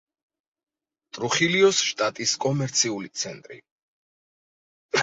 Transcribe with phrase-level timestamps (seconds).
[1.17, 3.63] ტრუხილიოს შტატის კომერციული ცენტრი.